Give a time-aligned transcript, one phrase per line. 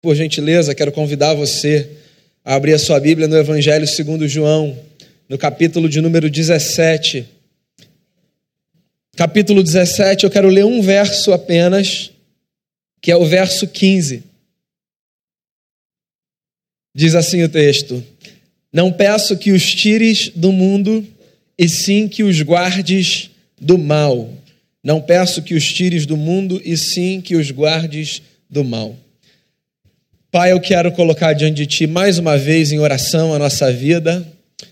[0.00, 1.90] Por gentileza, quero convidar você
[2.44, 4.78] a abrir a sua Bíblia no Evangelho segundo João,
[5.28, 7.26] no capítulo de número 17.
[9.16, 12.12] Capítulo 17, eu quero ler um verso apenas,
[13.02, 14.22] que é o verso 15.
[16.94, 18.00] Diz assim o texto:
[18.72, 21.04] Não peço que os tires do mundo,
[21.58, 24.32] e sim que os guardes do mal.
[24.80, 28.96] Não peço que os tires do mundo, e sim que os guardes do mal.
[30.30, 34.22] Pai, eu quero colocar diante de Ti mais uma vez em oração a nossa vida,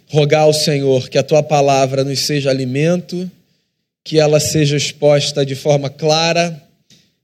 [0.06, 3.30] rogar ao Senhor que a Tua palavra nos seja alimento,
[4.04, 6.62] que ela seja exposta de forma clara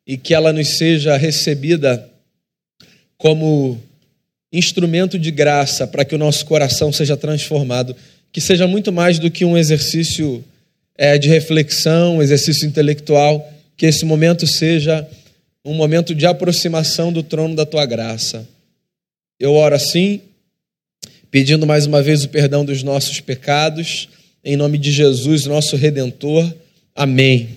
[0.06, 2.08] e que ela nos seja recebida
[3.18, 3.78] como
[4.50, 7.94] instrumento de graça para que o nosso coração seja transformado,
[8.32, 10.42] que seja muito mais do que um exercício
[10.96, 15.06] é, de reflexão, um exercício intelectual, que esse momento seja
[15.64, 18.48] um momento de aproximação do trono da tua graça.
[19.38, 20.20] Eu oro assim,
[21.30, 24.08] pedindo mais uma vez o perdão dos nossos pecados,
[24.44, 26.52] em nome de Jesus, nosso redentor.
[26.94, 27.50] Amém.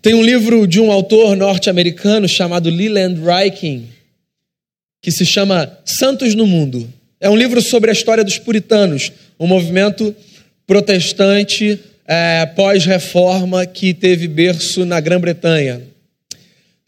[0.00, 3.86] Tem um livro de um autor norte-americano chamado Leland Ryking,
[5.02, 6.90] que se chama Santos no Mundo.
[7.20, 10.14] É um livro sobre a história dos puritanos, um movimento
[10.66, 15.89] protestante é, pós-reforma que teve berço na Grã-Bretanha.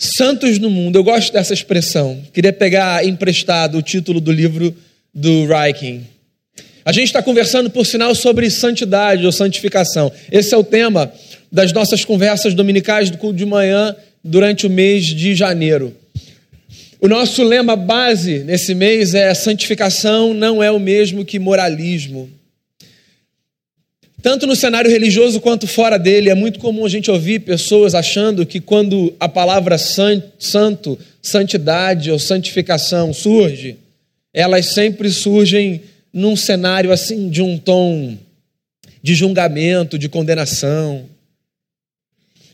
[0.05, 2.21] Santos no mundo, eu gosto dessa expressão.
[2.33, 4.75] Queria pegar emprestado o título do livro
[5.15, 6.05] do Ryking.
[6.85, 10.11] A gente está conversando, por sinal, sobre santidade ou santificação.
[10.33, 11.13] Esse é o tema
[11.53, 15.95] das nossas conversas dominicais do culto de manhã durante o mês de janeiro.
[17.01, 22.29] O nosso lema base nesse mês é: santificação não é o mesmo que moralismo.
[24.23, 28.47] Tanto no cenário religioso quanto fora dele, é muito comum a gente ouvir pessoas achando
[28.47, 33.77] que quando a palavra santo, santidade ou santificação surge,
[34.33, 38.17] elas sempre surgem num cenário assim de um tom
[39.03, 41.07] de julgamento, de condenação.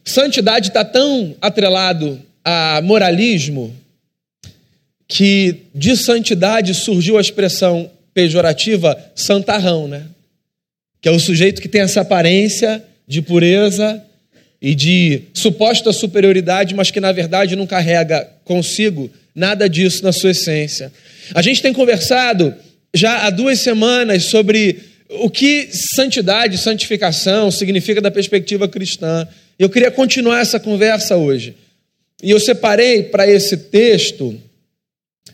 [0.03, 3.77] Santidade está tão atrelado a moralismo
[5.07, 10.07] que de santidade surgiu a expressão pejorativa santarrão, né?
[11.01, 14.03] Que é o sujeito que tem essa aparência de pureza
[14.61, 20.31] e de suposta superioridade, mas que na verdade não carrega consigo nada disso na sua
[20.31, 20.93] essência.
[21.35, 22.55] A gente tem conversado
[22.95, 29.27] já há duas semanas sobre o que santidade, santificação significa da perspectiva cristã.
[29.59, 31.55] Eu queria continuar essa conversa hoje.
[32.23, 34.39] E eu separei para esse texto,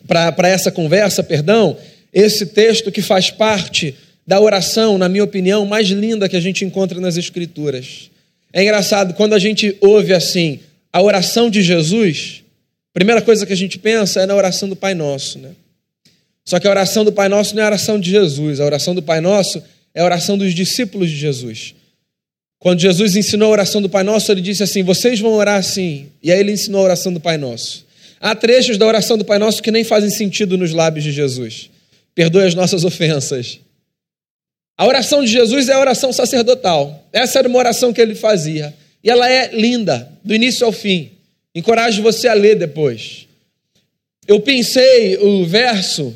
[0.07, 1.77] para essa conversa, perdão,
[2.13, 3.95] esse texto que faz parte
[4.27, 8.11] da oração, na minha opinião, mais linda que a gente encontra nas Escrituras.
[8.53, 10.61] É engraçado, quando a gente ouve assim,
[10.93, 12.43] a oração de Jesus,
[12.91, 15.51] a primeira coisa que a gente pensa é na oração do Pai Nosso, né?
[16.45, 18.95] Só que a oração do Pai Nosso não é a oração de Jesus, a oração
[18.95, 19.63] do Pai Nosso
[19.95, 21.75] é a oração dos discípulos de Jesus.
[22.59, 26.07] Quando Jesus ensinou a oração do Pai Nosso, ele disse assim: Vocês vão orar assim.
[26.23, 27.85] E aí ele ensinou a oração do Pai Nosso.
[28.21, 31.69] Há trechos da oração do Pai Nosso que nem fazem sentido nos lábios de Jesus.
[32.15, 33.59] Perdoe as nossas ofensas.
[34.77, 37.09] A oração de Jesus é a oração sacerdotal.
[37.13, 38.75] Essa era uma oração que ele fazia.
[39.03, 41.13] E ela é linda, do início ao fim.
[41.55, 43.29] Encorajo você a ler depois.
[44.27, 46.15] Eu pensei o verso,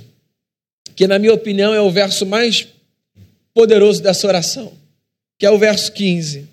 [0.96, 2.66] que na minha opinião é o verso mais
[3.54, 4.72] poderoso dessa oração,
[5.38, 6.48] que é o verso 15.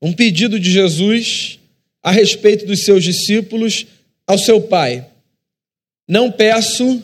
[0.00, 1.58] Um pedido de Jesus
[2.02, 3.86] a respeito dos seus discípulos
[4.26, 5.06] ao seu Pai.
[6.06, 7.02] Não peço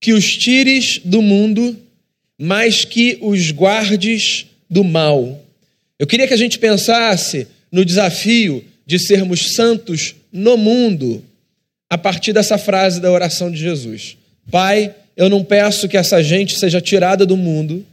[0.00, 1.78] que os tires do mundo,
[2.44, 5.40] mas que os guardes do mal.
[5.96, 11.24] Eu queria que a gente pensasse no desafio de sermos santos no mundo
[11.88, 14.16] a partir dessa frase da oração de Jesus.
[14.50, 17.86] Pai, eu não peço que essa gente seja tirada do mundo,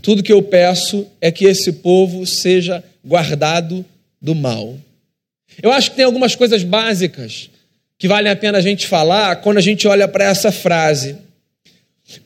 [0.00, 3.84] tudo que eu peço é que esse povo seja guardado
[4.22, 4.78] do mal.
[5.60, 7.50] Eu acho que tem algumas coisas básicas
[7.98, 11.25] que valem a pena a gente falar quando a gente olha para essa frase.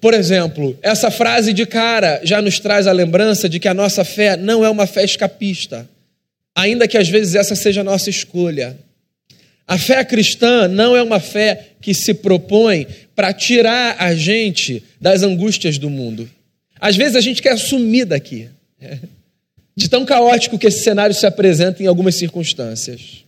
[0.00, 4.04] Por exemplo, essa frase de cara já nos traz a lembrança de que a nossa
[4.04, 5.88] fé não é uma fé escapista,
[6.54, 8.76] ainda que às vezes essa seja a nossa escolha.
[9.66, 15.22] A fé cristã não é uma fé que se propõe para tirar a gente das
[15.22, 16.28] angústias do mundo.
[16.78, 18.48] Às vezes a gente quer sumir daqui,
[19.76, 23.24] de tão caótico que esse cenário se apresenta em algumas circunstâncias.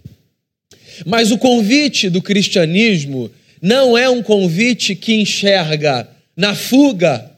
[1.06, 7.31] Mas o convite do cristianismo não é um convite que enxerga na fuga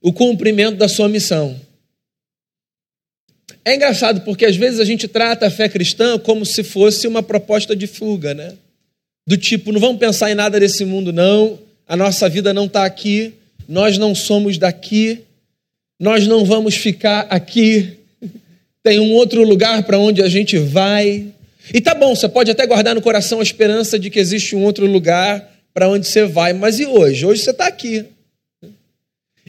[0.00, 1.58] o cumprimento da sua missão.
[3.64, 7.22] É engraçado porque às vezes a gente trata a fé cristã como se fosse uma
[7.22, 8.54] proposta de fuga, né?
[9.30, 11.56] do tipo, não vamos pensar em nada desse mundo, não,
[11.86, 13.32] a nossa vida não está aqui,
[13.68, 15.20] nós não somos daqui,
[16.00, 17.98] nós não vamos ficar aqui,
[18.82, 21.26] tem um outro lugar para onde a gente vai.
[21.72, 24.64] E tá bom, você pode até guardar no coração a esperança de que existe um
[24.64, 27.24] outro lugar para onde você vai, mas e hoje?
[27.24, 28.04] Hoje você está aqui.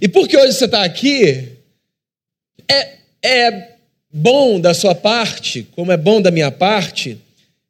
[0.02, 1.50] E porque hoje você está aqui,
[2.68, 3.72] é, é
[4.12, 7.18] bom da sua parte, como é bom da minha parte,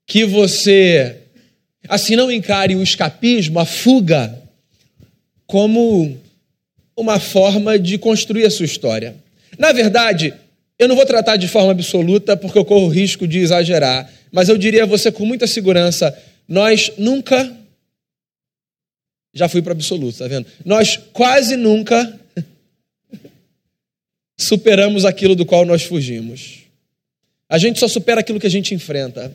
[0.07, 1.18] que você,
[1.88, 4.38] assim, não encare o escapismo, a fuga,
[5.45, 6.18] como
[6.95, 9.15] uma forma de construir a sua história.
[9.57, 10.33] Na verdade,
[10.80, 14.50] eu não vou tratar de forma absoluta porque eu corro o risco de exagerar, mas
[14.50, 17.61] eu diria a você com muita segurança: nós nunca.
[19.33, 20.45] Já fui para absoluto, tá vendo?
[20.66, 22.19] Nós quase nunca
[24.38, 26.60] superamos aquilo do qual nós fugimos.
[27.48, 29.31] A gente só supera aquilo que a gente enfrenta.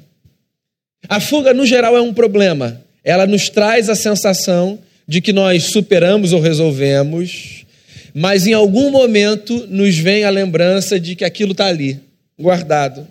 [1.08, 2.82] A fuga, no geral, é um problema.
[3.04, 7.64] Ela nos traz a sensação de que nós superamos ou resolvemos,
[8.12, 12.00] mas em algum momento nos vem a lembrança de que aquilo está ali,
[12.38, 13.06] guardado.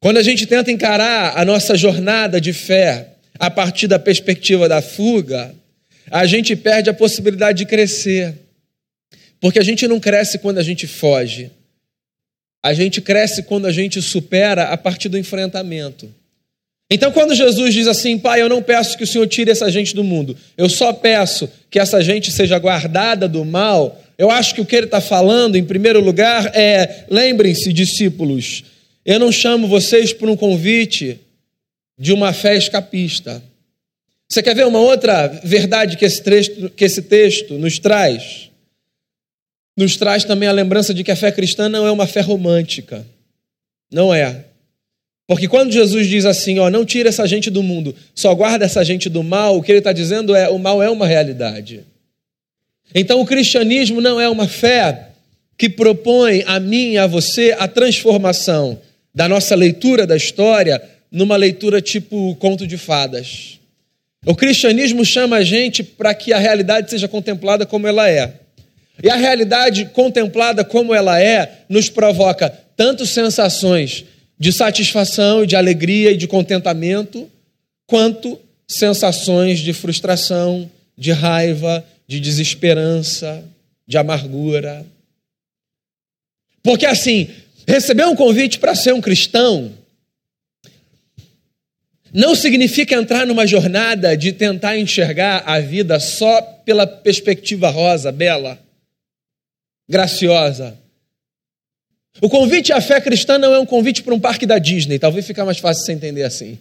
[0.00, 4.82] Quando a gente tenta encarar a nossa jornada de fé a partir da perspectiva da
[4.82, 5.54] fuga,
[6.10, 8.34] a gente perde a possibilidade de crescer.
[9.40, 11.50] Porque a gente não cresce quando a gente foge.
[12.62, 16.12] A gente cresce quando a gente supera a partir do enfrentamento.
[16.90, 19.94] Então, quando Jesus diz assim, Pai, eu não peço que o Senhor tire essa gente
[19.94, 24.60] do mundo, eu só peço que essa gente seja guardada do mal, eu acho que
[24.60, 28.64] o que ele está falando, em primeiro lugar, é: lembrem-se, discípulos,
[29.06, 31.20] eu não chamo vocês por um convite
[31.96, 33.42] de uma fé escapista.
[34.30, 38.48] Você quer ver uma outra verdade que esse, texto, que esse texto nos traz?
[39.76, 43.04] Nos traz também a lembrança de que a fé cristã não é uma fé romântica.
[43.92, 44.44] Não é.
[45.26, 48.84] Porque quando Jesus diz assim, ó, não tira essa gente do mundo, só guarda essa
[48.84, 51.84] gente do mal, o que ele está dizendo é: o mal é uma realidade.
[52.94, 55.08] Então o cristianismo não é uma fé
[55.58, 58.80] que propõe a mim e a você a transformação
[59.12, 60.80] da nossa leitura da história
[61.10, 63.59] numa leitura tipo conto de fadas.
[64.26, 68.34] O cristianismo chama a gente para que a realidade seja contemplada como ela é.
[69.02, 74.04] E a realidade contemplada como ela é nos provoca tanto sensações
[74.38, 77.30] de satisfação, de alegria e de contentamento,
[77.86, 78.38] quanto
[78.68, 83.42] sensações de frustração, de raiva, de desesperança,
[83.86, 84.84] de amargura.
[86.62, 87.30] Porque assim,
[87.66, 89.72] receber um convite para ser um cristão
[92.12, 98.58] não significa entrar numa jornada de tentar enxergar a vida só pela perspectiva rosa, bela,
[99.88, 100.76] graciosa.
[102.20, 105.26] O convite à fé cristã não é um convite para um parque da Disney, talvez
[105.26, 106.58] fique mais fácil você entender assim.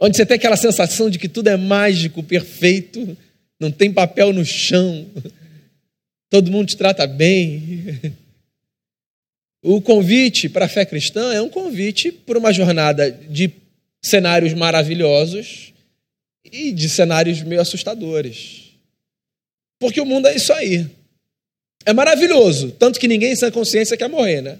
[0.00, 3.16] Onde você tem aquela sensação de que tudo é mágico, perfeito,
[3.60, 5.06] não tem papel no chão,
[6.30, 8.00] todo mundo te trata bem.
[9.62, 13.48] O convite para a fé cristã é um convite para uma jornada de
[14.04, 15.72] cenários maravilhosos
[16.44, 18.64] e de cenários meio assustadores.
[19.78, 20.86] Porque o mundo é isso aí.
[21.86, 24.58] É maravilhoso, tanto que ninguém sem consciência quer morrer, né?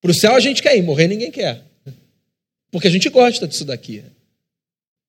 [0.00, 1.62] Para o céu a gente quer ir, morrer ninguém quer.
[2.70, 4.02] Porque a gente gosta disso daqui.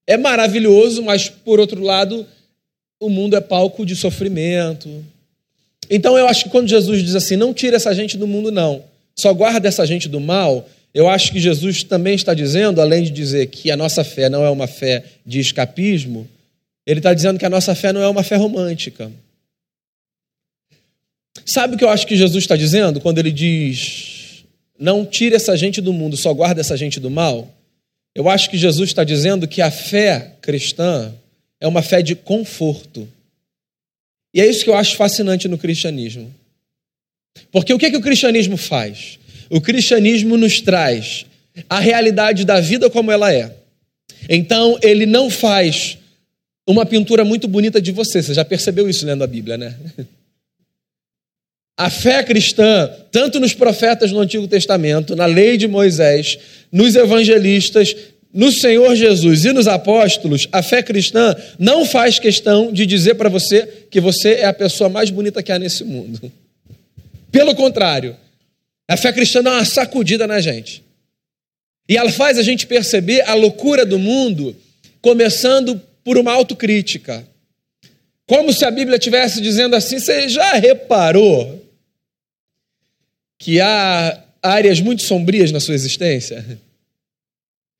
[0.07, 2.25] É maravilhoso, mas por outro lado,
[2.99, 5.05] o mundo é palco de sofrimento.
[5.89, 8.83] Então eu acho que quando Jesus diz assim, não tira essa gente do mundo, não,
[9.15, 13.11] só guarda essa gente do mal, eu acho que Jesus também está dizendo, além de
[13.11, 16.27] dizer que a nossa fé não é uma fé de escapismo,
[16.85, 19.11] ele está dizendo que a nossa fé não é uma fé romântica.
[21.45, 24.43] Sabe o que eu acho que Jesus está dizendo quando ele diz:
[24.77, 27.47] não tire essa gente do mundo, só guarda essa gente do mal?
[28.13, 31.13] Eu acho que Jesus está dizendo que a fé cristã
[31.59, 33.07] é uma fé de conforto.
[34.33, 36.33] E é isso que eu acho fascinante no cristianismo.
[37.51, 39.19] Porque o que, que o cristianismo faz?
[39.51, 41.25] O cristianismo nos traz
[41.69, 43.53] a realidade da vida como ela é.
[44.29, 45.97] Então, ele não faz
[46.65, 48.23] uma pintura muito bonita de você.
[48.23, 49.75] Você já percebeu isso lendo a Bíblia, né?
[51.77, 56.39] A fé cristã, tanto nos profetas no Antigo Testamento, na lei de Moisés,
[56.71, 57.93] nos evangelistas,
[58.33, 63.27] no Senhor Jesus e nos apóstolos, a fé cristã não faz questão de dizer para
[63.27, 66.31] você que você é a pessoa mais bonita que há nesse mundo.
[67.29, 68.15] Pelo contrário,
[68.91, 70.83] a fé cristã dá uma sacudida na gente.
[71.87, 74.53] E ela faz a gente perceber a loucura do mundo,
[75.01, 77.25] começando por uma autocrítica.
[78.27, 81.65] Como se a Bíblia estivesse dizendo assim: você já reparou
[83.39, 86.59] que há áreas muito sombrias na sua existência?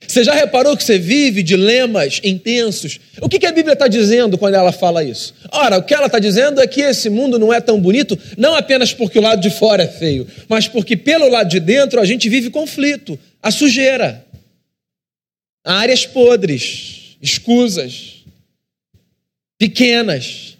[0.07, 2.99] Você já reparou que você vive dilemas intensos?
[3.21, 5.33] O que, a Bíblia está dizendo quando ela fala isso?
[5.51, 8.55] Ora, o que ela está dizendo é que esse mundo não é tão bonito, não
[8.55, 12.05] apenas porque o lado de fora é feio, mas porque pelo lado de dentro a
[12.05, 14.25] gente vive conflito, a sujeira,
[15.63, 18.25] áreas podres, escusas,
[19.57, 20.57] pequenas.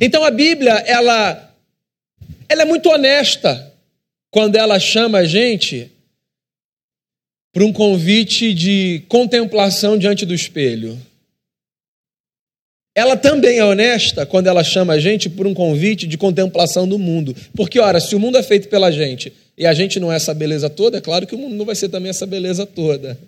[0.00, 1.52] Então a Bíblia, ela,
[2.48, 3.72] ela é muito honesta
[4.30, 5.90] quando ela chama a gente
[7.52, 10.98] para um convite de contemplação diante do espelho.
[12.94, 16.98] Ela também é honesta quando ela chama a gente por um convite de contemplação do
[16.98, 17.34] mundo.
[17.54, 20.34] Porque, ora, se o mundo é feito pela gente e a gente não é essa
[20.34, 23.18] beleza toda, é claro que o mundo não vai ser também essa beleza toda.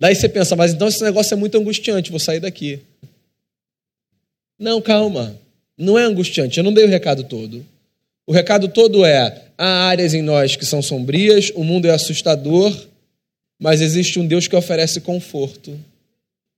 [0.00, 2.80] Daí você pensa, mas então esse negócio é muito angustiante, vou sair daqui.
[4.58, 5.38] Não, calma.
[5.76, 7.64] Não é angustiante, eu não dei o recado todo.
[8.28, 12.76] O recado todo é: há áreas em nós que são sombrias, o mundo é assustador,
[13.58, 15.74] mas existe um Deus que oferece conforto.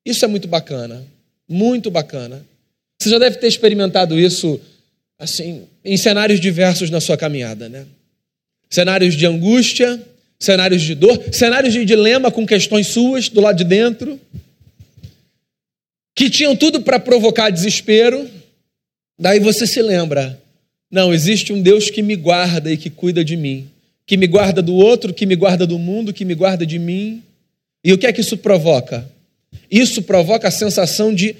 [0.04, 1.06] Isso é muito bacana,
[1.48, 2.44] muito bacana.
[3.00, 4.60] Você já deve ter experimentado isso
[5.16, 7.86] assim em cenários diversos na sua caminhada, né?
[8.68, 10.02] Cenários de angústia,
[10.40, 14.20] cenários de dor, cenários de dilema com questões suas do lado de dentro,
[16.16, 18.28] que tinham tudo para provocar desespero.
[19.16, 20.39] Daí você se lembra,
[20.90, 23.70] não, existe um Deus que me guarda e que cuida de mim,
[24.04, 27.22] que me guarda do outro, que me guarda do mundo, que me guarda de mim.
[27.84, 29.08] E o que é que isso provoca?
[29.70, 31.36] Isso provoca a sensação de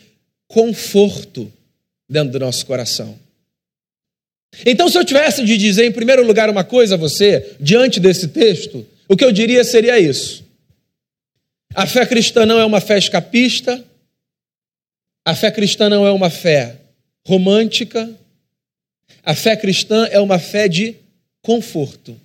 [0.46, 1.52] conforto
[2.08, 3.18] dentro do nosso coração.
[4.64, 8.28] Então, se eu tivesse de dizer em primeiro lugar uma coisa a você, diante desse
[8.28, 10.44] texto, o que eu diria seria isso.
[11.74, 13.82] A fé cristã não é uma fé escapista,
[15.24, 16.76] a fé cristã não é uma fé
[17.26, 18.10] romântica,
[19.22, 20.96] a fé cristã é uma fé de
[21.42, 22.18] conforto,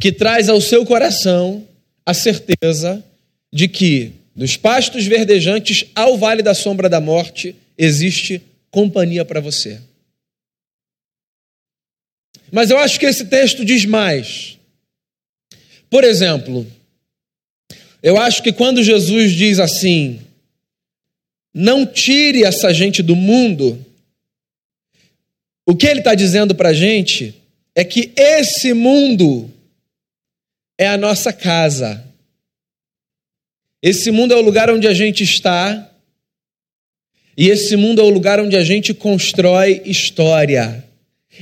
[0.00, 1.66] que traz ao seu coração
[2.04, 3.04] a certeza
[3.52, 9.80] de que, dos pastos verdejantes ao vale da sombra da morte, existe companhia para você.
[12.50, 14.58] Mas eu acho que esse texto diz mais.
[15.88, 16.66] Por exemplo,
[18.02, 20.20] eu acho que quando Jesus diz assim:
[21.54, 23.84] não tire essa gente do mundo,
[25.66, 27.34] o que ele está dizendo para a gente
[27.74, 29.50] é que esse mundo
[30.78, 32.04] é a nossa casa.
[33.80, 35.90] Esse mundo é o lugar onde a gente está,
[37.36, 40.84] e esse mundo é o lugar onde a gente constrói história.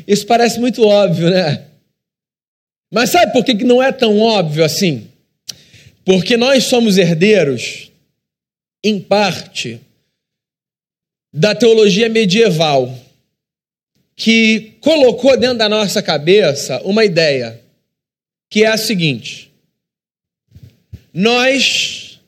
[0.06, 1.66] Isso parece muito óbvio, né?
[2.92, 5.08] Mas sabe por que não é tão óbvio assim?
[6.04, 7.90] Porque nós somos herdeiros,
[8.82, 9.80] em parte,
[11.32, 12.96] da teologia medieval
[14.20, 17.58] que colocou dentro da nossa cabeça uma ideia,
[18.50, 19.50] que é a seguinte:
[21.12, 22.20] nós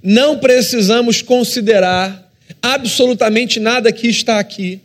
[0.00, 2.30] não precisamos considerar
[2.62, 4.80] absolutamente nada que está aqui,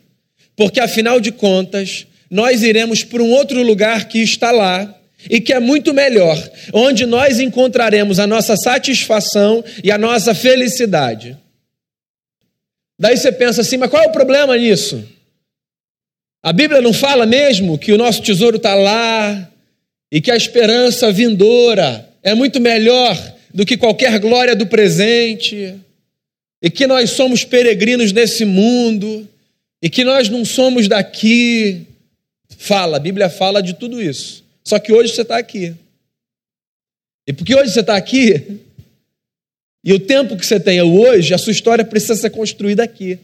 [0.55, 4.91] porque afinal de contas, nós iremos para um outro lugar que está lá
[5.29, 6.35] e que é muito melhor,
[6.73, 11.37] onde nós encontraremos a nossa satisfação e a nossa felicidade.
[12.97, 15.18] Daí você pensa assim, mas qual é o problema nisso?
[16.41, 19.51] A Bíblia não fala mesmo que o nosso tesouro está lá
[20.11, 23.15] e que a esperança vindoura é muito melhor
[23.53, 25.75] do que qualquer glória do presente
[26.61, 29.27] e que nós somos peregrinos nesse mundo
[29.81, 31.85] e que nós não somos daqui.
[32.57, 34.43] Fala, a Bíblia fala de tudo isso.
[34.63, 35.75] Só que hoje você está aqui.
[37.27, 38.59] E porque hoje você está aqui,
[39.83, 43.19] e o tempo que você tem hoje, a sua história precisa ser construída aqui.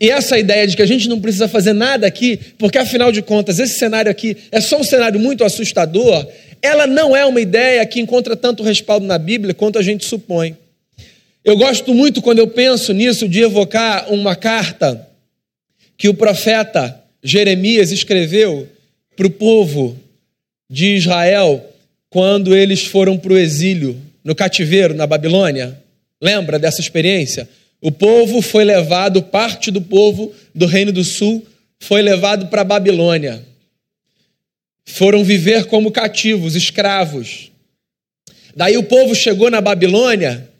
[0.00, 3.22] E essa ideia de que a gente não precisa fazer nada aqui, porque afinal de
[3.22, 6.26] contas esse cenário aqui é só um cenário muito assustador,
[6.60, 10.56] ela não é uma ideia que encontra tanto respaldo na Bíblia quanto a gente supõe.
[11.44, 15.08] Eu gosto muito, quando eu penso nisso, de evocar uma carta
[15.96, 18.68] que o profeta Jeremias escreveu
[19.16, 19.96] para o povo
[20.68, 21.64] de Israel
[22.10, 25.80] quando eles foram para o exílio, no cativeiro, na Babilônia.
[26.20, 27.48] Lembra dessa experiência?
[27.86, 31.46] O povo foi levado, parte do povo do Reino do Sul
[31.78, 33.46] foi levado para a Babilônia.
[34.84, 37.52] Foram viver como cativos, escravos.
[38.56, 40.50] Daí o povo chegou na Babilônia,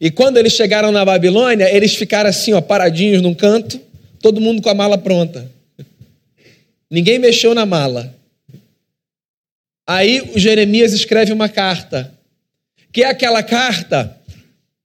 [0.00, 3.80] e quando eles chegaram na Babilônia, eles ficaram assim, ó, paradinhos num canto,
[4.20, 5.48] todo mundo com a mala pronta.
[6.90, 8.12] Ninguém mexeu na mala.
[9.86, 12.12] Aí o Jeremias escreve uma carta,
[12.92, 14.17] que é aquela carta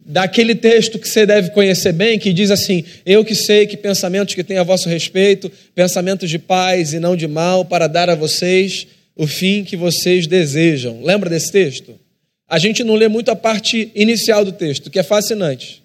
[0.05, 4.35] daquele texto que você deve conhecer bem, que diz assim: Eu que sei que pensamentos
[4.35, 8.15] que têm a vosso respeito, pensamentos de paz e não de mal, para dar a
[8.15, 11.03] vocês o fim que vocês desejam.
[11.03, 11.99] Lembra desse texto?
[12.47, 15.81] A gente não lê muito a parte inicial do texto, que é fascinante.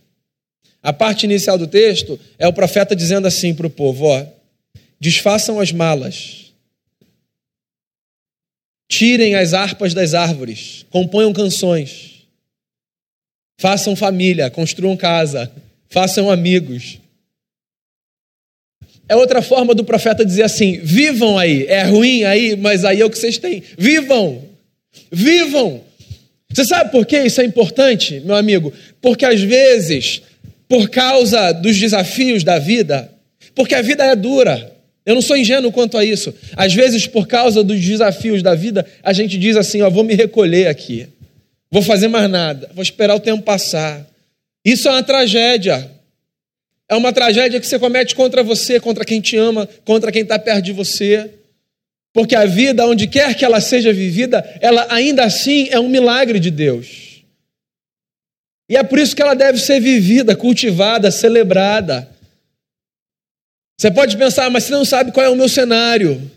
[0.82, 4.24] A parte inicial do texto é o profeta dizendo assim para o povo: ó,
[5.00, 6.52] desfaçam as malas,
[8.88, 12.17] tirem as harpas das árvores, componham canções,
[13.58, 15.50] façam família, construam casa,
[15.90, 16.98] façam amigos.
[19.08, 23.04] É outra forma do profeta dizer assim: vivam aí, é ruim aí, mas aí é
[23.04, 23.62] o que vocês têm.
[23.76, 24.42] Vivam,
[25.10, 25.82] vivam.
[26.50, 28.72] Você sabe por que isso é importante, meu amigo?
[29.02, 30.22] Porque às vezes,
[30.66, 33.10] por causa dos desafios da vida,
[33.54, 34.72] porque a vida é dura,
[35.04, 36.34] eu não sou ingênuo quanto a isso.
[36.56, 40.14] Às vezes, por causa dos desafios da vida, a gente diz assim: ó, vou me
[40.14, 41.08] recolher aqui,
[41.70, 44.06] vou fazer mais nada, vou esperar o tempo passar.
[44.64, 45.90] Isso é uma tragédia.
[46.88, 50.38] É uma tragédia que você comete contra você, contra quem te ama, contra quem está
[50.38, 51.30] perto de você.
[52.12, 56.40] Porque a vida, onde quer que ela seja vivida, ela ainda assim é um milagre
[56.40, 57.22] de Deus.
[58.68, 62.08] E é por isso que ela deve ser vivida, cultivada, celebrada.
[63.78, 66.30] Você pode pensar, mas você não sabe qual é o meu cenário.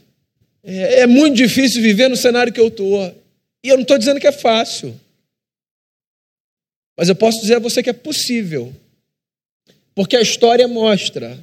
[0.64, 3.14] É, é muito difícil viver no cenário que eu estou.
[3.64, 4.98] E eu não estou dizendo que é fácil.
[7.02, 8.72] Mas eu posso dizer a você que é possível.
[9.96, 11.36] Porque a história mostra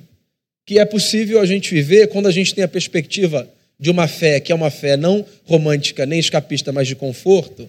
[0.64, 3.44] que é possível a gente viver quando a gente tem a perspectiva
[3.76, 7.68] de uma fé que é uma fé não romântica nem escapista, mas de conforto,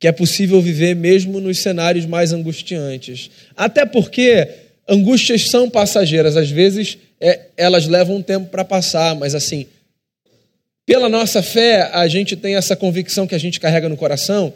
[0.00, 3.30] que é possível viver mesmo nos cenários mais angustiantes.
[3.56, 4.48] Até porque
[4.88, 9.68] angústias são passageiras, às vezes é, elas levam um tempo para passar, mas assim,
[10.84, 14.52] pela nossa fé, a gente tem essa convicção que a gente carrega no coração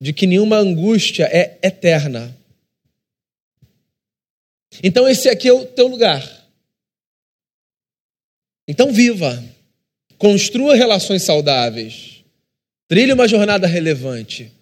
[0.00, 2.36] de que nenhuma angústia é eterna.
[4.82, 6.22] Então, esse aqui é o teu lugar.
[8.68, 9.42] Então, viva.
[10.18, 12.24] Construa relações saudáveis.
[12.88, 14.52] Trilhe uma jornada relevante.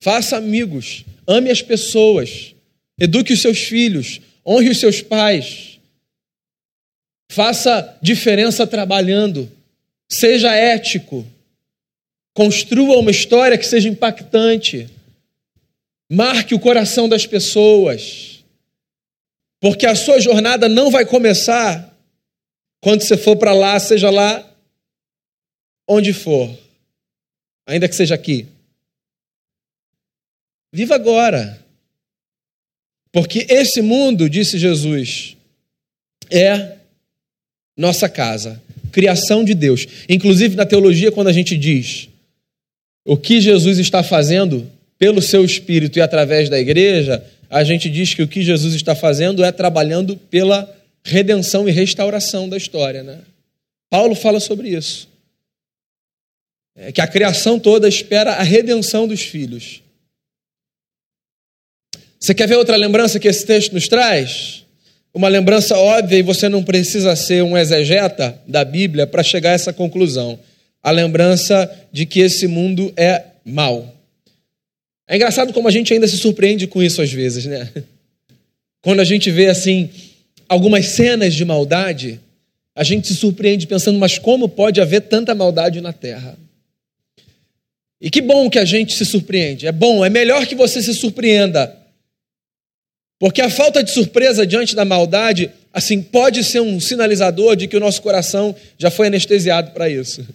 [0.00, 1.04] Faça amigos.
[1.26, 2.54] Ame as pessoas.
[2.98, 4.20] Eduque os seus filhos.
[4.46, 5.78] Honre os seus pais.
[7.30, 9.50] Faça diferença trabalhando.
[10.08, 11.26] Seja ético.
[12.34, 14.88] Construa uma história que seja impactante.
[16.10, 18.44] Marque o coração das pessoas.
[19.60, 21.96] Porque a sua jornada não vai começar
[22.80, 24.48] quando você for para lá, seja lá
[25.86, 26.50] onde for,
[27.66, 28.46] ainda que seja aqui.
[30.72, 31.62] Viva agora.
[33.12, 35.36] Porque esse mundo, disse Jesus,
[36.30, 36.78] é
[37.76, 39.86] nossa casa, criação de Deus.
[40.08, 42.08] Inclusive na teologia, quando a gente diz
[43.04, 48.14] o que Jesus está fazendo pelo seu espírito e através da igreja, a gente diz
[48.14, 50.72] que o que Jesus está fazendo é trabalhando pela
[51.04, 53.02] redenção e restauração da história.
[53.02, 53.18] Né?
[53.90, 55.12] Paulo fala sobre isso
[56.74, 59.82] é que a criação toda espera a redenção dos filhos.
[62.18, 64.64] Você quer ver outra lembrança que esse texto nos traz?
[65.12, 69.54] Uma lembrança óbvia e você não precisa ser um exegeta da Bíblia para chegar a
[69.54, 70.38] essa conclusão.
[70.82, 73.94] A lembrança de que esse mundo é mau.
[75.06, 77.70] É engraçado como a gente ainda se surpreende com isso às vezes, né?
[78.82, 79.90] Quando a gente vê assim
[80.48, 82.20] algumas cenas de maldade,
[82.74, 86.36] a gente se surpreende pensando, mas como pode haver tanta maldade na terra?
[88.00, 89.66] E que bom que a gente se surpreende.
[89.66, 91.76] É bom, é melhor que você se surpreenda.
[93.18, 97.76] Porque a falta de surpresa diante da maldade, assim, pode ser um sinalizador de que
[97.76, 100.26] o nosso coração já foi anestesiado para isso.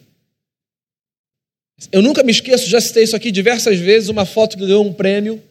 [1.92, 4.94] Eu nunca me esqueço, já citei isso aqui diversas vezes, uma foto que ganhou um
[4.94, 5.42] prêmio,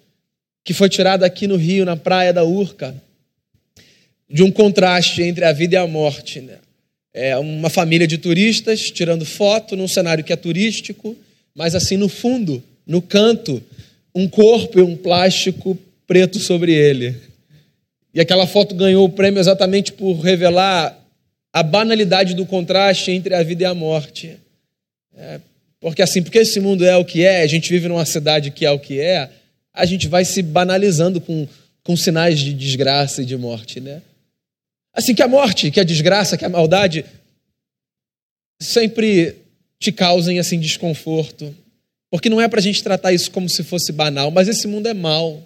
[0.65, 2.95] que foi tirada aqui no Rio, na praia da Urca,
[4.29, 6.41] de um contraste entre a vida e a morte.
[6.41, 6.59] Né?
[7.15, 11.17] É uma família de turistas tirando foto num cenário que é turístico,
[11.55, 13.63] mas assim no fundo, no canto,
[14.15, 17.15] um corpo e um plástico preto sobre ele.
[18.13, 20.99] E aquela foto ganhou o prêmio exatamente por revelar
[21.53, 24.37] a banalidade do contraste entre a vida e a morte.
[25.17, 25.41] É,
[25.81, 28.65] porque assim, porque esse mundo é o que é, a gente vive numa cidade que
[28.65, 29.31] é o que é,
[29.73, 31.47] a gente vai se banalizando com,
[31.83, 34.03] com sinais de desgraça e de morte, né?
[34.93, 37.05] Assim que a morte, que a desgraça, que a maldade
[38.59, 39.37] sempre
[39.79, 41.55] te causem assim desconforto.
[42.11, 44.87] Porque não é para a gente tratar isso como se fosse banal, mas esse mundo
[44.87, 45.43] é mau.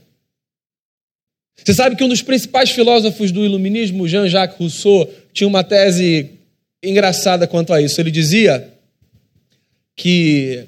[1.56, 6.30] Você sabe que um dos principais filósofos do iluminismo, Jean-Jacques Rousseau, tinha uma tese
[6.82, 8.00] engraçada quanto a isso.
[8.00, 8.72] Ele dizia
[9.96, 10.64] que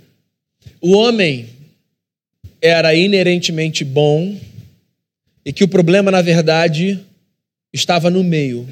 [0.81, 1.49] o homem
[2.61, 4.39] era inerentemente bom
[5.45, 7.01] e que o problema, na verdade,
[7.73, 8.69] estava no meio.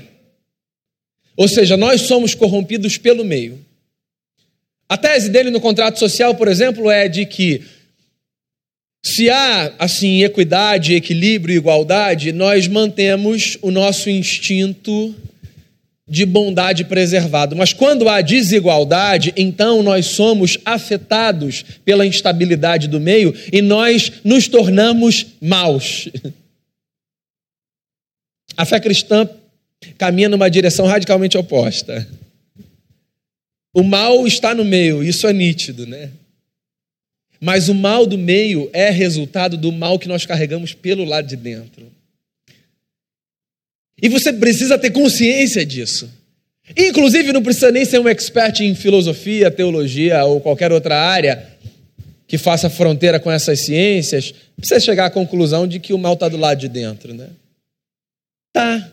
[1.36, 3.58] Ou seja, nós somos corrompidos pelo meio.
[4.88, 7.62] A tese dele no contrato social, por exemplo, é de que
[9.02, 15.14] se há, assim, equidade, equilíbrio, igualdade, nós mantemos o nosso instinto
[16.10, 17.54] de bondade preservado.
[17.54, 24.48] Mas quando há desigualdade, então nós somos afetados pela instabilidade do meio e nós nos
[24.48, 26.08] tornamos maus.
[28.56, 29.28] A fé cristã
[29.96, 32.06] caminha numa direção radicalmente oposta.
[33.72, 36.10] O mal está no meio, isso é nítido, né?
[37.40, 41.36] Mas o mal do meio é resultado do mal que nós carregamos pelo lado de
[41.36, 41.99] dentro.
[44.02, 46.10] E você precisa ter consciência disso.
[46.76, 51.50] Inclusive, não precisa nem ser um expert em filosofia, teologia ou qualquer outra área
[52.30, 56.28] que faça fronteira com essas ciências, precisa chegar à conclusão de que o mal está
[56.28, 57.28] do lado de dentro, né?
[58.52, 58.92] Tá.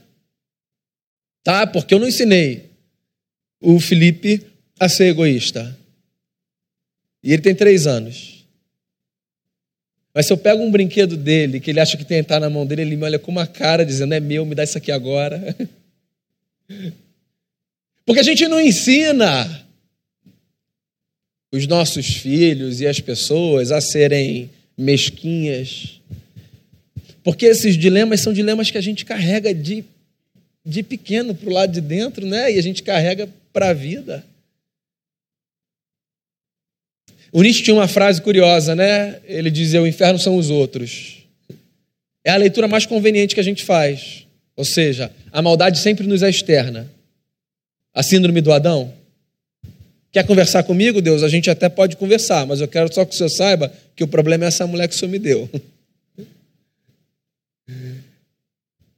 [1.43, 2.71] Tá, porque eu não ensinei
[3.61, 4.43] o Felipe
[4.79, 5.77] a ser egoísta.
[7.23, 8.36] E ele tem três anos.
[10.17, 12.49] Mas se eu pego um brinquedo dele, que ele acha que tem que estar na
[12.49, 14.91] mão dele, ele me olha com uma cara dizendo: é meu, me dá isso aqui
[14.91, 15.55] agora.
[18.03, 19.63] Porque a gente não ensina
[21.51, 26.01] os nossos filhos e as pessoas a serem mesquinhas.
[27.23, 29.85] Porque esses dilemas são dilemas que a gente carrega de,
[30.65, 32.51] de pequeno para o lado de dentro, né?
[32.51, 34.25] E a gente carrega para a vida.
[37.31, 39.19] O Nietzsche tinha uma frase curiosa, né?
[39.25, 41.17] Ele dizia: O inferno são os outros.
[42.23, 44.25] É a leitura mais conveniente que a gente faz.
[44.55, 46.89] Ou seja, a maldade sempre nos é externa.
[47.93, 48.93] A síndrome do Adão.
[50.11, 51.23] Quer conversar comigo, Deus?
[51.23, 54.07] A gente até pode conversar, mas eu quero só que o senhor saiba que o
[54.07, 55.49] problema é essa mulher que o senhor me deu.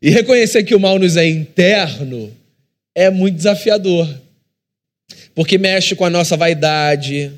[0.02, 2.34] E reconhecer que o mal nos é interno
[2.96, 4.08] é muito desafiador,
[5.36, 7.34] porque mexe com a nossa vaidade,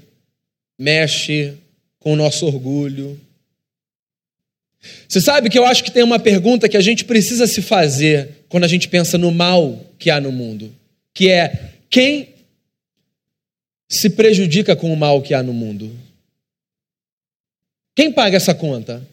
[0.81, 1.53] mexe
[1.99, 3.19] com o nosso orgulho.
[5.07, 8.45] Você sabe que eu acho que tem uma pergunta que a gente precisa se fazer
[8.49, 10.75] quando a gente pensa no mal que há no mundo,
[11.13, 12.33] que é quem
[13.87, 15.95] se prejudica com o mal que há no mundo?
[17.93, 19.07] Quem paga essa conta?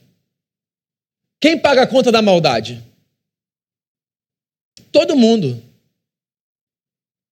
[1.39, 2.83] Quem paga a conta da maldade?
[4.91, 5.63] Todo mundo.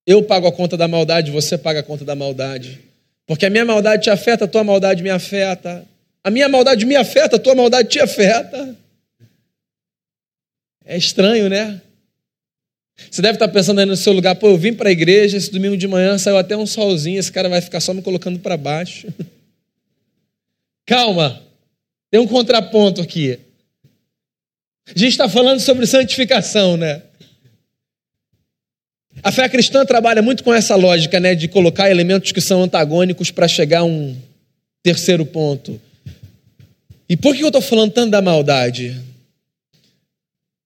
[0.07, 2.85] Eu pago a conta da maldade, você paga a conta da maldade.
[3.27, 5.85] Porque a minha maldade te afeta, a tua maldade me afeta.
[6.23, 8.77] A minha maldade me afeta, a tua maldade te afeta.
[10.85, 11.81] É estranho, né?
[13.11, 15.51] Você deve estar pensando aí no seu lugar, pô, eu vim para a igreja, esse
[15.51, 18.57] domingo de manhã saiu até um solzinho, esse cara vai ficar só me colocando para
[18.57, 19.09] baixo.
[20.87, 21.43] Calma,
[22.11, 23.39] tem um contraponto aqui.
[24.87, 27.03] A gente está falando sobre santificação, né?
[29.23, 33.31] A fé cristã trabalha muito com essa lógica, né, de colocar elementos que são antagônicos
[33.31, 34.17] para chegar a um
[34.83, 35.81] terceiro ponto.
[37.09, 39.01] E por que eu estou falando tanto da maldade?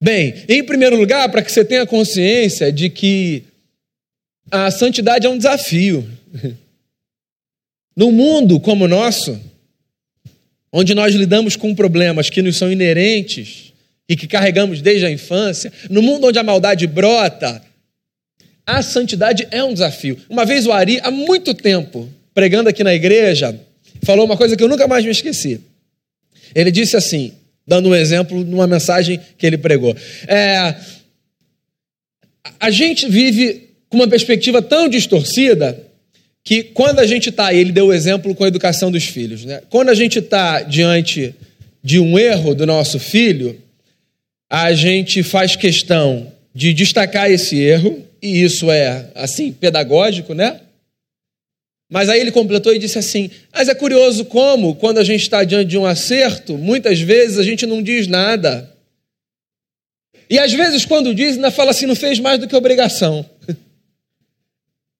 [0.03, 3.45] Bem, em primeiro lugar, para que você tenha consciência de que
[4.51, 6.09] a santidade é um desafio.
[7.95, 9.39] Num mundo como o nosso,
[10.73, 13.73] onde nós lidamos com problemas que nos são inerentes
[14.09, 17.63] e que carregamos desde a infância, no mundo onde a maldade brota,
[18.77, 20.19] a santidade é um desafio.
[20.29, 23.59] Uma vez o Ari, há muito tempo, pregando aqui na igreja,
[24.03, 25.61] falou uma coisa que eu nunca mais me esqueci.
[26.55, 27.33] Ele disse assim,
[27.67, 30.75] dando um exemplo numa mensagem que ele pregou: é,
[32.59, 35.87] A gente vive com uma perspectiva tão distorcida
[36.43, 39.63] que quando a gente está, ele deu o exemplo com a educação dos filhos, né?
[39.69, 41.35] quando a gente está diante
[41.83, 43.61] de um erro do nosso filho,
[44.49, 50.61] a gente faz questão de destacar esse erro e isso é, assim, pedagógico, né?
[51.91, 55.43] Mas aí ele completou e disse assim: Mas é curioso como, quando a gente está
[55.43, 58.73] diante de um acerto, muitas vezes a gente não diz nada.
[60.29, 63.29] E às vezes, quando diz, ainda fala assim: não fez mais do que obrigação.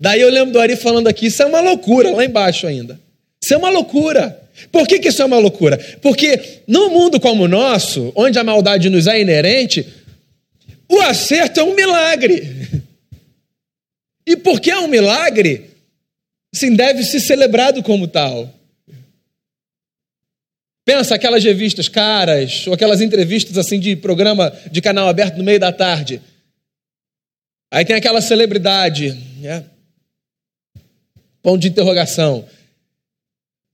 [0.01, 2.99] Daí eu lembro do Ari falando aqui: isso é uma loucura, lá embaixo ainda.
[3.41, 4.41] Isso é uma loucura.
[4.73, 5.79] Por que, que isso é uma loucura?
[6.03, 9.87] Porque num mundo como o nosso, onde a maldade nos é inerente,
[10.89, 12.43] o acerto é um milagre.
[14.31, 15.73] E porque é um milagre,
[16.55, 18.49] assim, deve ser celebrado como tal.
[20.87, 25.59] Pensa aquelas revistas caras, ou aquelas entrevistas assim de programa de canal aberto no meio
[25.59, 26.23] da tarde.
[27.73, 29.65] Aí tem aquela celebridade, né?
[31.43, 32.49] Ponto de interrogação.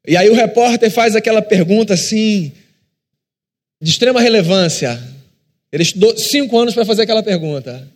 [0.08, 2.50] E aí o repórter faz aquela pergunta assim,
[3.78, 4.98] de extrema relevância.
[5.70, 7.94] Ele estudou cinco anos para fazer aquela pergunta.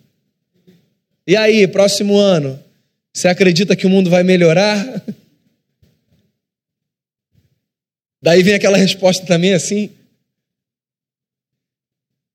[1.30, 2.58] E aí, próximo ano,
[3.12, 5.00] você acredita que o mundo vai melhorar?
[8.20, 9.90] Daí vem aquela resposta também assim,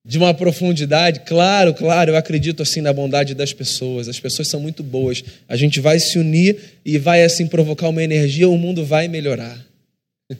[0.05, 1.19] de uma profundidade.
[1.25, 4.07] Claro, claro, eu acredito assim na bondade das pessoas.
[4.07, 5.21] As pessoas são muito boas.
[5.45, 9.61] A gente vai se unir e vai assim provocar uma energia, o mundo vai melhorar.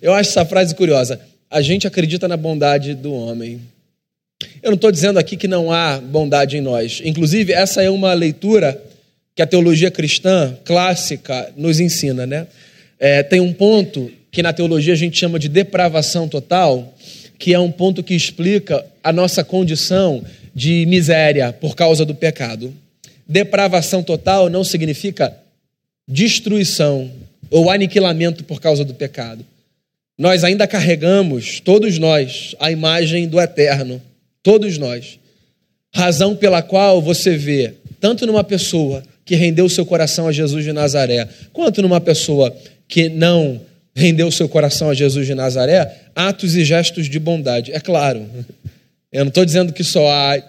[0.00, 1.20] Eu acho essa frase curiosa.
[1.50, 3.60] A gente acredita na bondade do homem.
[4.62, 7.02] Eu não estou dizendo aqui que não há bondade em nós.
[7.04, 8.80] Inclusive, essa é uma leitura
[9.34, 12.46] que a teologia cristã clássica nos ensina, né?
[12.98, 16.94] É, tem um ponto que na teologia a gente chama de depravação total,
[17.38, 22.72] que é um ponto que explica a nossa condição de miséria por causa do pecado.
[23.26, 25.36] Depravação total não significa
[26.06, 27.10] destruição
[27.50, 29.44] ou aniquilamento por causa do pecado.
[30.16, 34.00] Nós ainda carregamos, todos nós, a imagem do eterno.
[34.42, 35.18] Todos nós.
[35.94, 40.72] Razão pela qual você vê, tanto numa pessoa que rendeu seu coração a Jesus de
[40.72, 42.54] Nazaré, quanto numa pessoa
[42.88, 43.60] que não
[43.94, 47.72] rendeu seu coração a Jesus de Nazaré, atos e gestos de bondade.
[47.72, 48.26] É claro,
[49.12, 50.42] eu não estou dizendo que só há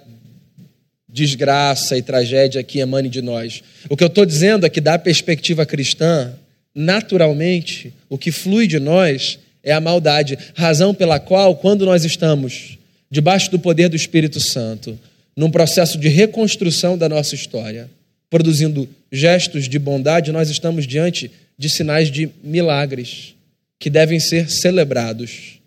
[1.08, 3.62] desgraça e tragédia que emane de nós.
[3.90, 6.34] O que eu estou dizendo é que, da perspectiva cristã,
[6.74, 12.80] naturalmente, o que flui de nós é a maldade, razão pela qual, quando nós estamos
[13.14, 15.00] debaixo do poder do Espírito Santo,
[15.38, 17.88] num processo de reconstrução da nossa história,
[18.28, 23.36] produzindo gestos de bondade, nós estamos diante de sinais de milagres
[23.78, 25.60] que devem ser celebrados.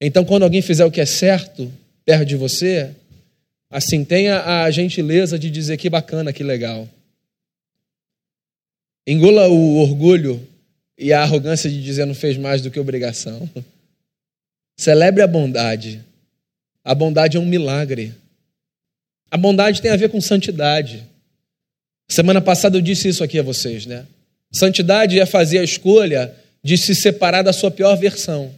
[0.00, 1.68] Então, quando alguém fizer o que é certo
[2.04, 2.90] perto de você,
[3.68, 6.88] assim, tenha a gentileza de dizer que bacana, que legal.
[9.04, 10.40] Engula o orgulho
[10.96, 13.50] e a arrogância de dizer não fez mais do que obrigação.
[14.78, 16.11] Celebre a bondade.
[16.84, 18.14] A bondade é um milagre.
[19.30, 21.06] A bondade tem a ver com santidade.
[22.08, 24.04] Semana passada eu disse isso aqui a vocês, né?
[24.52, 28.52] Santidade é fazer a escolha de se separar da sua pior versão.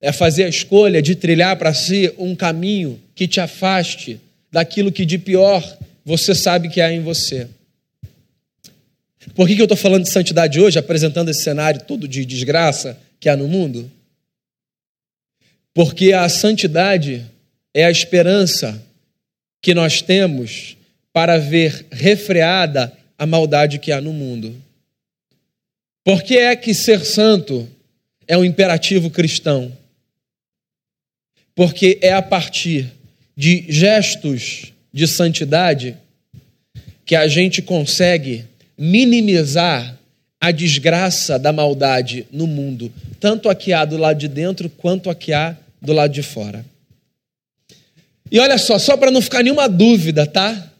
[0.00, 5.04] É fazer a escolha de trilhar para si um caminho que te afaste daquilo que
[5.04, 7.48] de pior você sabe que há em você.
[9.34, 12.98] Por que, que eu estou falando de santidade hoje, apresentando esse cenário todo de desgraça
[13.20, 13.90] que há no mundo?
[15.74, 17.24] Porque a santidade
[17.74, 18.82] é a esperança
[19.60, 20.76] que nós temos
[21.12, 24.54] para ver refreada a maldade que há no mundo.
[26.04, 27.68] Por que é que ser santo
[28.26, 29.76] é um imperativo cristão?
[31.54, 32.90] Porque é a partir
[33.36, 35.96] de gestos de santidade
[37.04, 38.44] que a gente consegue
[38.76, 39.97] minimizar
[40.40, 45.10] a desgraça da maldade no mundo, tanto a que há do lado de dentro quanto
[45.10, 46.64] a que há do lado de fora.
[48.30, 50.70] E olha só, só para não ficar nenhuma dúvida, tá?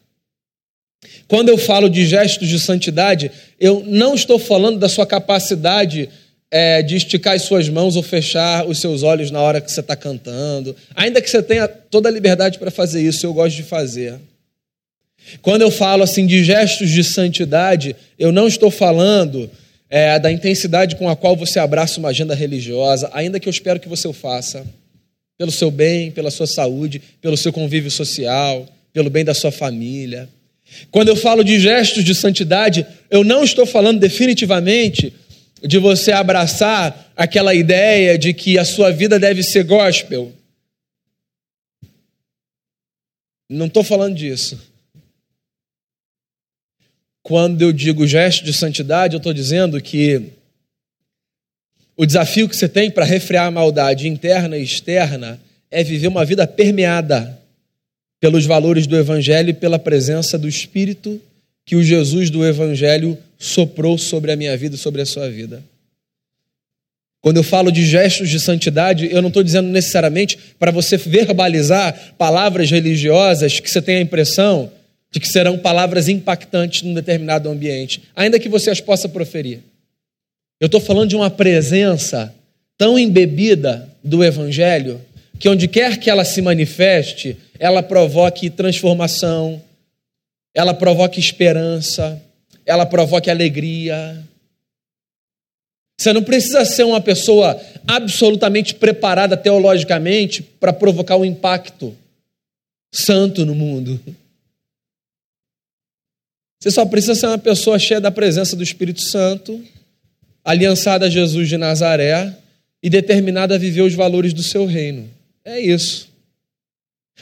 [1.27, 6.09] Quando eu falo de gestos de santidade, eu não estou falando da sua capacidade
[6.51, 9.81] é, de esticar as suas mãos ou fechar os seus olhos na hora que você
[9.81, 10.75] está cantando.
[10.94, 14.18] Ainda que você tenha toda a liberdade para fazer isso, eu gosto de fazer.
[15.43, 19.51] Quando eu falo assim de gestos de santidade, eu não estou falando
[19.91, 23.81] é, da intensidade com a qual você abraça uma agenda religiosa, ainda que eu espero
[23.81, 24.67] que você o faça,
[25.37, 30.29] pelo seu bem, pela sua saúde, pelo seu convívio social, pelo bem da sua família.
[30.91, 35.14] Quando eu falo de gestos de santidade, eu não estou falando definitivamente
[35.62, 40.33] de você abraçar aquela ideia de que a sua vida deve ser gospel.
[43.49, 44.61] Não estou falando disso.
[47.29, 50.31] Quando eu digo gesto de santidade, eu estou dizendo que
[51.95, 55.38] o desafio que você tem para refrear a maldade interna e externa
[55.71, 57.38] é viver uma vida permeada
[58.19, 61.21] pelos valores do Evangelho e pela presença do Espírito
[61.67, 65.62] que o Jesus do Evangelho soprou sobre a minha vida e sobre a sua vida.
[67.21, 72.14] Quando eu falo de gestos de santidade, eu não estou dizendo necessariamente para você verbalizar
[72.17, 74.73] palavras religiosas que você tem a impressão
[75.11, 79.61] de que serão palavras impactantes num determinado ambiente, ainda que você as possa proferir.
[80.61, 82.35] Eu estou falando de uma presença
[82.77, 85.01] tão embebida do Evangelho
[85.38, 89.62] que onde quer que ela se manifeste, ela provoque transformação,
[90.55, 92.21] ela provoque esperança,
[92.66, 94.23] ela provoque alegria.
[95.99, 101.97] Você não precisa ser uma pessoa absolutamente preparada teologicamente para provocar um impacto
[102.92, 104.01] santo no mundo.
[106.59, 109.62] Você só precisa ser uma pessoa cheia da presença do Espírito Santo,
[110.44, 112.35] aliançada a Jesus de Nazaré
[112.83, 115.09] e determinada a viver os valores do seu reino.
[115.44, 116.09] É isso.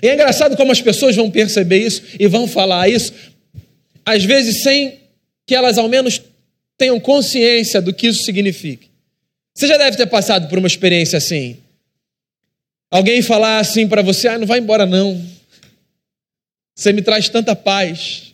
[0.02, 3.12] E é engraçado como as pessoas vão perceber isso e vão falar isso,
[4.04, 5.00] às vezes sem
[5.46, 6.20] que elas ao menos
[6.76, 8.86] tenham consciência do que isso significa.
[9.54, 11.56] Você já deve ter passado por uma experiência assim.
[12.90, 15.24] Alguém falar assim para você: ah, não vai embora não.
[16.74, 18.25] Você me traz tanta paz.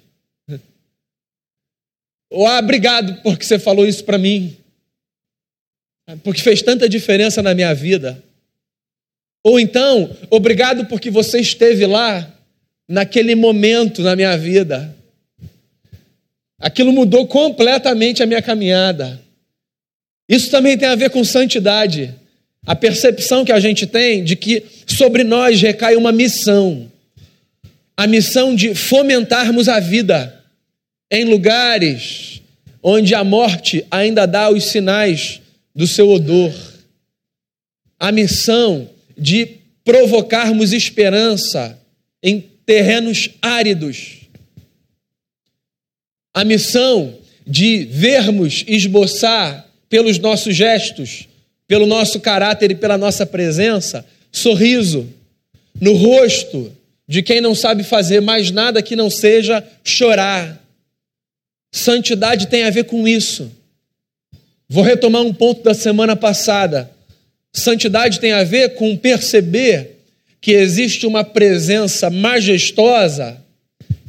[2.33, 4.57] Ou, ah, obrigado porque você falou isso para mim.
[6.25, 8.23] Porque fez tanta diferença na minha vida.
[9.45, 12.29] Ou então, obrigado porque você esteve lá
[12.89, 14.95] naquele momento na minha vida.
[16.59, 19.21] Aquilo mudou completamente a minha caminhada.
[20.29, 22.15] Isso também tem a ver com santidade.
[22.65, 26.91] A percepção que a gente tem de que sobre nós recai uma missão.
[27.95, 30.42] A missão de fomentarmos a vida
[31.13, 32.41] em lugares
[32.83, 35.43] onde a morte ainda dá os sinais
[35.75, 36.53] do seu odor.
[38.01, 39.47] A missão de
[39.85, 41.79] provocarmos esperança
[42.23, 44.23] em terrenos áridos.
[46.35, 51.29] A missão de vermos esboçar pelos nossos gestos,
[51.69, 55.07] pelo nosso caráter e pela nossa presença, sorriso
[55.79, 56.73] no rosto
[57.07, 60.62] de quem não sabe fazer mais nada que não seja chorar.
[61.73, 63.51] Santidade tem a ver com isso.
[64.69, 66.91] Vou retomar um ponto da semana passada.
[67.53, 69.97] Santidade tem a ver com perceber
[70.41, 73.43] que existe uma presença majestosa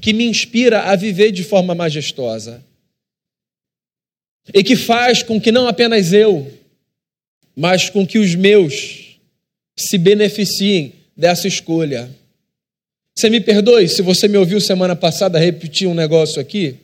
[0.01, 2.61] que me inspira a viver de forma majestosa
[4.53, 6.51] e que faz com que não apenas eu,
[7.55, 9.17] mas com que os meus
[9.77, 12.09] se beneficiem dessa escolha.
[13.15, 16.77] Você me perdoe se você me ouviu semana passada repetir um negócio aqui?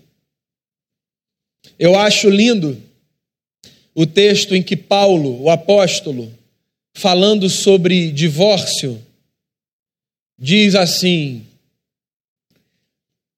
[1.77, 2.81] Eu acho lindo
[3.93, 6.33] o texto em que Paulo, o apóstolo,
[6.93, 9.01] falando sobre divórcio,
[10.37, 11.45] diz assim: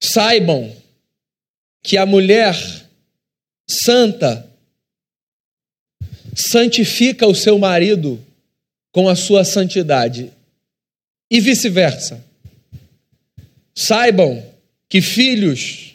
[0.00, 0.74] saibam
[1.82, 2.54] que a mulher
[3.68, 4.48] santa
[6.34, 8.24] santifica o seu marido
[8.90, 10.32] com a sua santidade,
[11.30, 12.22] e vice-versa.
[13.74, 14.44] Saibam
[14.86, 15.91] que filhos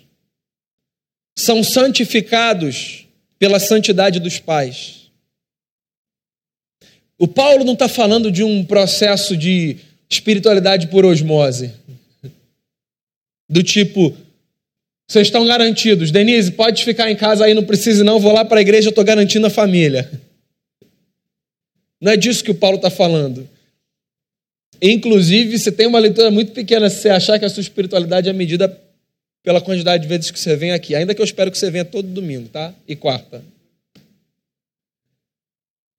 [1.38, 3.06] são santificados
[3.38, 5.12] pela santidade dos pais.
[7.20, 9.78] O Paulo não está falando de um processo de
[10.10, 11.72] espiritualidade por osmose.
[13.48, 14.18] Do tipo,
[15.08, 16.12] vocês estão garantidos.
[16.12, 19.04] Denise, pode ficar em casa aí, não precisa não, vou lá para a igreja, estou
[19.04, 20.10] garantindo a família.
[22.02, 23.48] Não é disso que o Paulo está falando.
[24.82, 28.34] Inclusive, você tem uma leitura muito pequena se você achar que a sua espiritualidade é
[28.34, 28.68] medida
[29.48, 30.94] pela quantidade de vezes que você vem aqui.
[30.94, 32.74] Ainda que eu espero que você venha todo domingo, tá?
[32.86, 33.42] E quarta.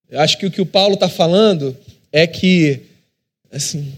[0.07, 1.75] Eu acho que o que o Paulo está falando
[2.13, 2.83] é que,
[3.51, 3.91] assim,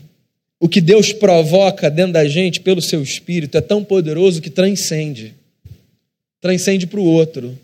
[0.61, 5.35] o que Deus provoca dentro da gente pelo seu espírito é tão poderoso que transcende.
[6.41, 7.59] Transcende para o outro.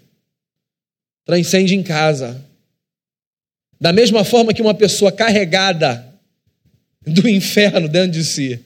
[1.25, 2.45] Transcende em casa.
[3.81, 6.05] Da mesma forma que uma pessoa carregada
[7.07, 8.66] do inferno dentro de si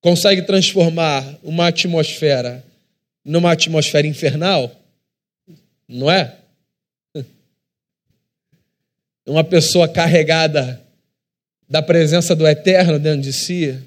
[0.00, 2.64] consegue transformar uma atmosfera
[3.24, 4.74] numa atmosfera infernal,
[5.86, 6.36] não é?
[9.26, 10.82] Uma pessoa carregada
[11.68, 13.78] da presença do eterno dentro de si,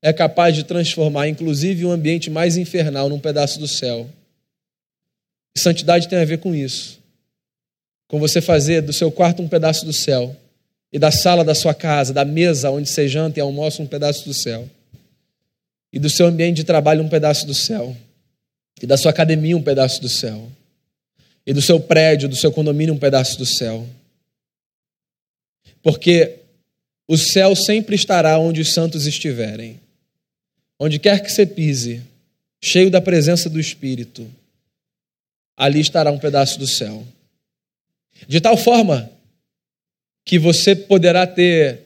[0.00, 4.08] é capaz de transformar, inclusive, um ambiente mais infernal num pedaço do céu.
[5.56, 7.00] E santidade tem a ver com isso.
[8.06, 10.36] Com você fazer do seu quarto um pedaço do céu,
[10.92, 14.24] e da sala da sua casa, da mesa onde você janta e almoça, um pedaço
[14.24, 14.68] do céu,
[15.92, 17.96] e do seu ambiente de trabalho, um pedaço do céu,
[18.82, 20.50] e da sua academia, um pedaço do céu,
[21.46, 23.86] e do seu prédio, do seu condomínio, um pedaço do céu.
[25.82, 26.40] Porque
[27.08, 29.80] o céu sempre estará onde os santos estiverem.
[30.78, 32.02] Onde quer que você pise,
[32.60, 34.28] cheio da presença do Espírito,
[35.56, 37.06] ali estará um pedaço do céu.
[38.26, 39.10] De tal forma
[40.24, 41.85] que você poderá ter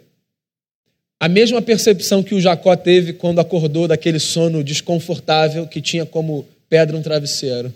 [1.20, 6.48] a mesma percepção que o Jacó teve quando acordou daquele sono desconfortável que tinha como
[6.66, 7.70] pedra um travesseiro.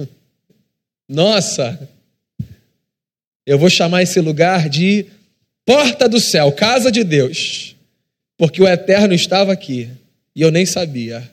[1.06, 1.86] Nossa!
[3.46, 5.04] Eu vou chamar esse lugar de
[5.66, 7.76] porta do céu, casa de Deus,
[8.38, 9.90] porque o eterno estava aqui
[10.34, 11.30] e eu nem sabia.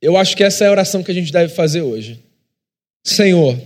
[0.00, 2.20] Eu acho que essa é a oração que a gente deve fazer hoje.
[3.04, 3.60] Senhor,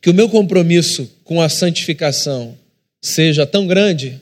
[0.00, 2.58] que o meu compromisso com a santificação
[3.00, 4.20] seja tão grande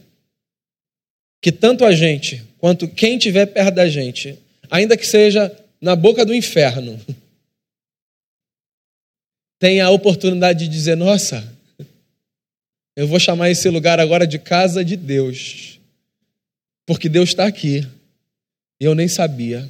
[1.41, 4.39] que tanto a gente quanto quem estiver perto da gente,
[4.71, 7.01] ainda que seja na boca do inferno,
[9.59, 11.57] tenha a oportunidade de dizer: Nossa,
[12.97, 15.79] eu vou chamar esse lugar agora de casa de Deus,
[16.85, 17.87] porque Deus está aqui
[18.81, 19.69] e eu nem sabia.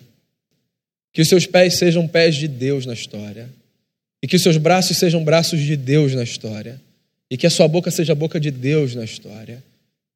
[1.12, 3.48] Que os seus pés sejam pés de Deus na história.
[4.22, 6.80] E que os seus braços sejam braços de Deus na história.
[7.30, 9.62] E que a sua boca seja a boca de Deus na história.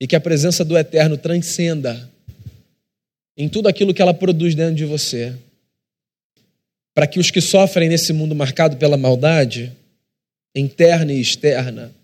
[0.03, 2.11] E que a presença do Eterno transcenda
[3.37, 5.33] em tudo aquilo que ela produz dentro de você.
[6.93, 9.71] Para que os que sofrem nesse mundo marcado pela maldade,
[10.57, 11.95] interna e externa,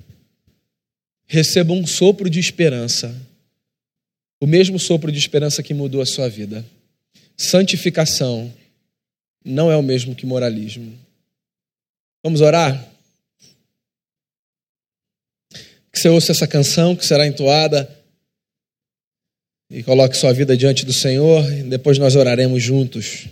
[1.26, 3.12] recebam um sopro de esperança.
[4.40, 6.64] O mesmo sopro de esperança que mudou a sua vida.
[7.36, 8.54] Santificação
[9.44, 10.96] não é o mesmo que moralismo.
[12.22, 12.88] Vamos orar?
[15.98, 17.88] Que você ouça essa canção que será entoada
[19.68, 23.26] e coloque sua vida diante do Senhor e depois nós oraremos juntos.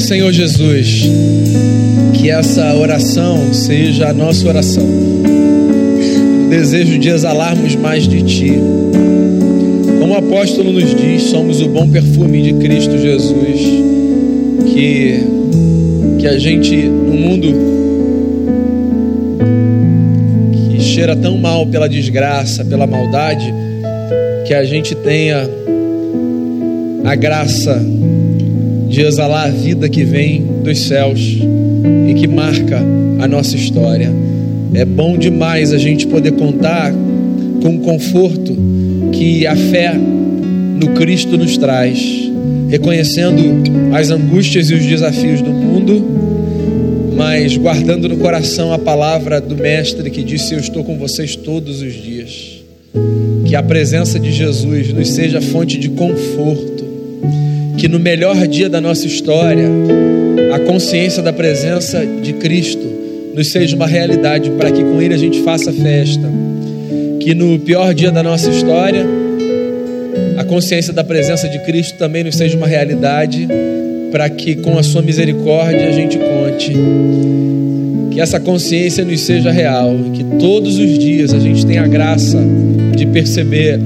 [0.00, 1.02] Senhor Jesus,
[2.18, 4.82] que essa oração seja a nossa oração.
[4.86, 8.52] O desejo de exalarmos mais de Ti.
[10.00, 13.60] Como o apóstolo nos diz, somos o bom perfume de Cristo Jesus.
[14.72, 15.20] Que,
[16.18, 17.77] que a gente, no mundo
[20.98, 23.54] cheira tão mal pela desgraça, pela maldade,
[24.44, 25.48] que a gente tenha
[27.04, 27.80] a graça
[28.88, 31.20] de exalar a vida que vem dos céus
[32.08, 32.82] e que marca
[33.20, 34.10] a nossa história.
[34.74, 36.92] É bom demais a gente poder contar
[37.62, 38.56] com o conforto
[39.12, 42.28] que a fé no Cristo nos traz,
[42.68, 46.27] reconhecendo as angústias e os desafios do mundo
[47.18, 51.82] mas guardando no coração a palavra do Mestre que disse: Eu estou com vocês todos
[51.82, 52.62] os dias.
[53.44, 56.84] Que a presença de Jesus nos seja fonte de conforto,
[57.76, 59.68] que no melhor dia da nossa história,
[60.54, 62.86] a consciência da presença de Cristo
[63.34, 66.30] nos seja uma realidade, para que com Ele a gente faça festa.
[67.20, 69.04] Que no pior dia da nossa história,
[70.36, 73.48] a consciência da presença de Cristo também nos seja uma realidade
[74.10, 76.18] para que com a sua misericórdia a gente
[78.10, 82.38] Que essa consciência nos seja real, que todos os dias a gente tenha a graça
[82.96, 83.78] de perceber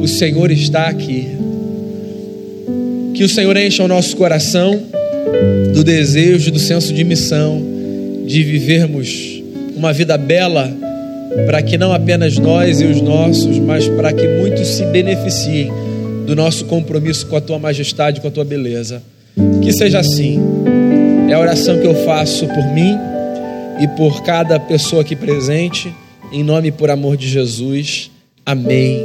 [0.00, 1.28] o Senhor está aqui.
[3.14, 4.80] Que o Senhor encha o nosso coração
[5.72, 7.62] do desejo, do senso de missão,
[8.26, 9.42] de vivermos
[9.76, 10.70] uma vida bela,
[11.46, 15.70] para que não apenas nós e os nossos, mas para que muitos se beneficiem
[16.26, 19.02] do nosso compromisso com a tua majestade, com a tua beleza.
[19.62, 20.40] Que seja assim.
[21.32, 22.94] É a oração que eu faço por mim
[23.80, 25.90] e por cada pessoa aqui presente,
[26.30, 28.10] em nome e por amor de Jesus.
[28.44, 29.00] Amém.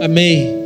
[0.00, 0.63] Amém.